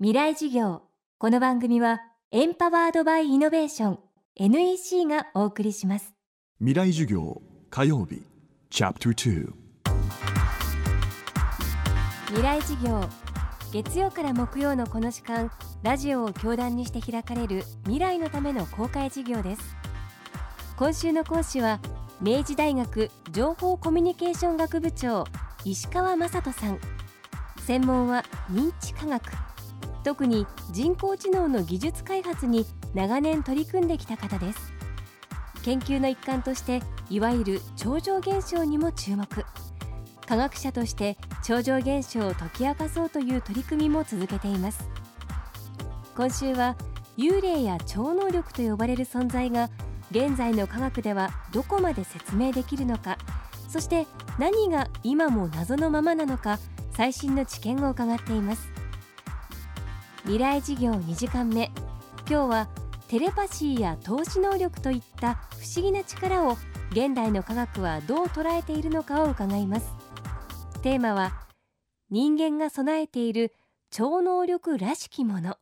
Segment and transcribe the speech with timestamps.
[0.00, 0.82] 未来事業。
[1.18, 2.00] この番組は
[2.32, 3.98] エンパワードバイイノベーション
[4.34, 6.12] NEC がお送りします。
[6.58, 8.20] 未来授業火曜日
[8.70, 9.52] チャプター
[12.26, 13.08] 未来事業
[13.72, 15.52] 月曜から木曜のこの時間
[15.84, 19.76] ラジオを教壇にして開かれる未来のための公開授業です。
[20.76, 21.78] 今週の講師は
[22.20, 25.24] 明治大学情報コミュニケーション学部長
[25.64, 26.80] 石川雅人さん。
[27.60, 29.22] 専門は認知科学
[30.04, 34.72] 特に人工知能の技術開発に長年取り組んできた方です。
[35.64, 39.26] 研究の一環としていわゆる超常現象にも注目。
[40.26, 44.88] 科学者として超常現象を解き明かそうという取り組みも続けています。
[46.14, 46.76] 今週は
[47.16, 49.70] 幽霊や超能力と呼ばれる存在が
[50.10, 53.18] 現在の科学ではどこまで説明できるのか
[53.68, 54.06] そして
[54.38, 56.58] 何が今も謎のままなのか
[56.92, 58.83] 最新の知見を伺っています。
[60.24, 61.70] 未来事業2時間目。
[62.26, 62.68] 今日は
[63.08, 66.56] テレパシーや投資能力といった不思議な力を
[66.92, 69.94] 現代の科学はどう捉えているのかを伺います。
[70.82, 71.46] テーマは
[72.08, 73.52] 人間が備えている
[73.90, 75.56] 超能力らしきもの。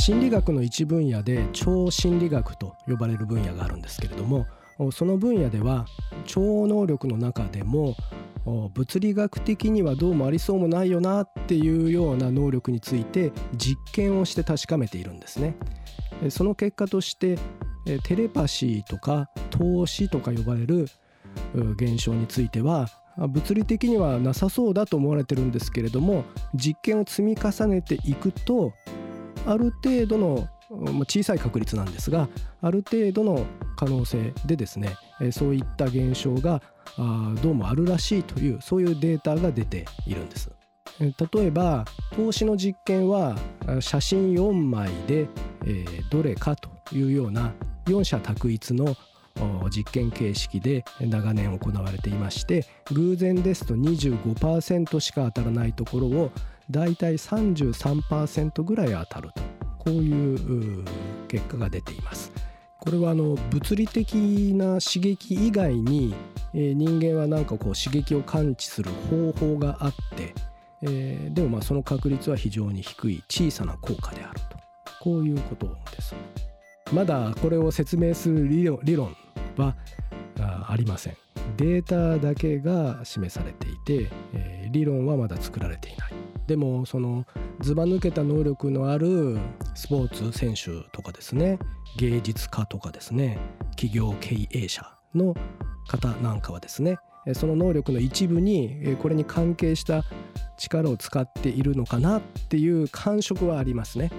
[0.00, 4.46] 心理学の一分野で超心理学と呼ばれる分野があるんですけれども
[4.90, 5.84] その分野では
[6.24, 7.94] 超能力の中でも
[8.74, 15.56] 物理学的にはどうもありそうもないよなっていうような能力について実験をして確かめているんですね。
[16.30, 17.38] その結果として
[18.04, 20.88] テレパシーとか投資とか呼ばれる
[21.54, 28.72] 現象については物理的にはなさそうだと思われてるんですけれども実験を積み重ねていくと
[29.46, 30.48] ある程度の
[31.06, 32.28] 小さい確率なんですが
[32.60, 34.96] ある程度の可能性でですね
[35.32, 36.62] そういった現象が
[37.42, 40.50] どうもあるらしいというそういうデータが出ているんです
[41.00, 41.84] 例えば
[42.16, 43.36] 投資の実験は
[43.80, 45.28] 写真4枚で
[46.10, 47.52] どれかというような
[47.86, 48.96] 4者択一の
[49.70, 56.32] 実験形式で長年行われていまして偶然ですと25%しか当たらないところを
[56.70, 59.42] だいたい33%ぐらい当たると
[59.78, 60.34] こうい
[60.80, 60.84] う
[61.28, 62.47] 結果が出ています。
[62.80, 64.14] これはあの物理的
[64.54, 66.14] な刺激以外に、
[66.54, 70.34] え人間は何かこう刺激を感知する方法があって、
[70.82, 74.58] えでもまあその確率は非常に低い小さな効果であると
[75.00, 76.14] こういうことです。
[76.92, 79.16] まだこれを説明する理論
[79.56, 79.74] は
[80.36, 81.16] ありません。
[81.56, 86.27] データだけが示されていて、え理論はまだ作られていない。
[86.48, 87.26] でもその
[87.60, 89.38] ずば抜けた能力のある
[89.74, 91.58] スポーツ選手とかですね
[91.98, 93.38] 芸術家とかですね
[93.72, 94.82] 企業経営者
[95.14, 95.36] の
[95.86, 96.96] 方なんかはですね
[97.34, 100.04] その能力の一部にこれに関係した
[100.56, 104.10] 力を使っているのかなっていう感触はありますね。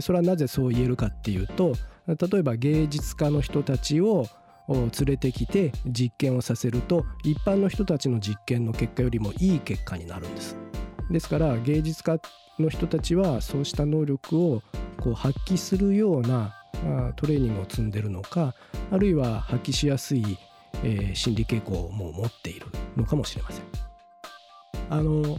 [0.00, 1.74] それはなぜそう言えるかっていうと
[2.08, 4.26] 例えば芸術家の人たちを
[4.68, 10.65] 連れてきて実験をさせると一般の人たちの実験の結果よりもいい結果になるんです。
[11.10, 12.18] ですから芸術家
[12.58, 14.62] の人たちはそうした能力を
[15.00, 16.54] こう発揮するような
[17.16, 18.54] トレーニングを積んでるのか
[18.90, 20.38] あるいは発揮しやすい、
[20.82, 23.64] えー、心理傾向も持っているのかもしれません。
[24.88, 25.36] あの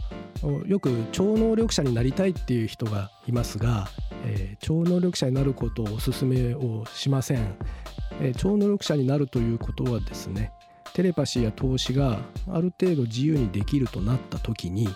[0.66, 3.88] よく超能力者になりたいっていう人がいますが、
[4.24, 7.54] えー、超能力者になることをお勧めをしません、
[8.20, 10.52] えー、超能力者になるということはですね
[10.92, 14.88] テレパシーや投資がある程度自由にできるとなった時に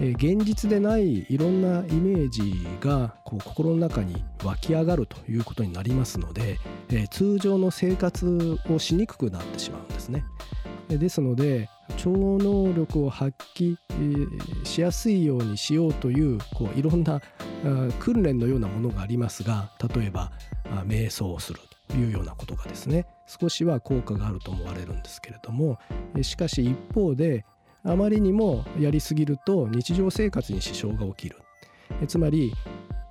[0.00, 6.58] え現実でないいろんなイメージがこう心の中に湧き上がるということになりますので、
[6.90, 10.24] え通常の生活をしにくくなってしまうんですね。
[10.88, 13.76] ですので超能力を発揮
[14.64, 17.20] しやすいようにしようというこういろんな
[17.98, 20.32] 訓練のようなものがありますが例えば
[20.86, 25.78] 瞑想をするというようなことがですね少しは効果があると思われるんですけれども
[26.22, 27.44] しかし一方で
[27.84, 31.38] あまりにもやりすぎると日常生活に支障が起きる。
[32.06, 32.52] つまり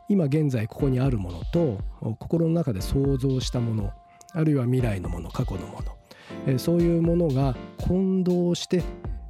[0.09, 1.77] 今現在ここにあるものと
[2.19, 3.91] 心の中で想像したもの
[4.33, 6.57] あるいは未来のもの過去のもの。
[6.57, 8.83] そういうものが混同して、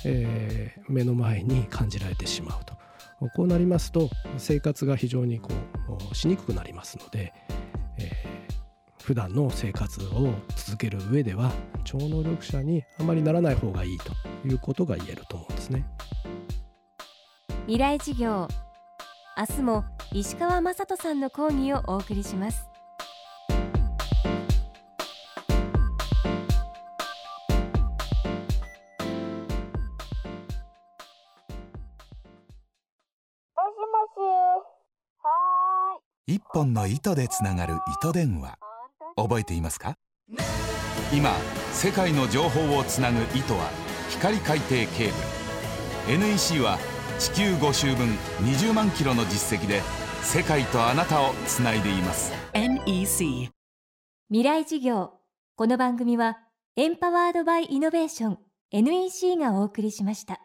[0.05, 2.75] えー、目の前に感じられてしまうと。
[3.35, 5.49] こうなりますと生活が非常にこ
[6.11, 7.33] うしにくくなりますので、
[7.99, 8.30] えー、
[9.03, 11.51] 普段の生活を続ける上では
[11.83, 14.13] 超能力者にあまりならない方がいいと
[14.47, 15.85] いうことが言えると思うんですね。
[17.65, 18.47] 未来事業。
[19.37, 22.67] 明日も石川雅人さんの講義をお送りします。
[36.27, 38.57] 一本の糸でつながる糸電話
[39.15, 39.95] 覚えていますか？
[41.13, 41.31] 今
[41.73, 43.69] 世界の情報をつなぐ糸は
[44.09, 45.11] 光海底ケー
[46.07, 46.19] ブル。
[46.19, 46.77] NEC は
[47.19, 48.07] 地球5周分
[48.41, 49.81] 20万キロの実績で
[50.23, 52.31] 世界とあなたをつないでいます。
[52.53, 53.49] NEC
[54.29, 55.13] 未来事業。
[55.55, 56.39] この番組は
[56.75, 58.39] エンパワードバイイノベーション
[58.71, 60.39] NEC がお送りしました